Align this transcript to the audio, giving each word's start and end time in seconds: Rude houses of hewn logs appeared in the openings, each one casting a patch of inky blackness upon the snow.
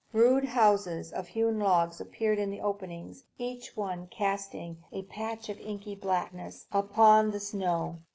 Rude 0.13 0.45
houses 0.45 1.11
of 1.11 1.27
hewn 1.27 1.59
logs 1.59 2.01
appeared 2.01 2.39
in 2.39 2.49
the 2.49 2.59
openings, 2.59 3.23
each 3.37 3.77
one 3.77 4.07
casting 4.07 4.83
a 4.91 5.03
patch 5.03 5.47
of 5.47 5.59
inky 5.59 5.93
blackness 5.93 6.65
upon 6.71 7.29
the 7.29 7.39
snow. 7.39 7.99